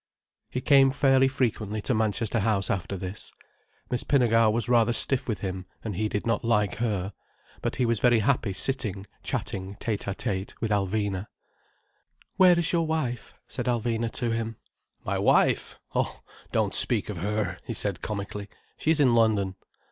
[0.49, 3.31] He came fairly frequently to Manchester House after this.
[3.91, 7.13] Miss Pinnegar was rather stiff with him and he did not like her.
[7.61, 11.27] But he was very happy sitting chatting tête à tête with Alvina.
[12.37, 14.55] "Where is your wife?" said Alvina to him.
[15.05, 15.77] "My wife!
[15.93, 16.21] Oh,
[16.51, 18.49] don't speak of her," he said comically.
[18.79, 19.53] "She's in London."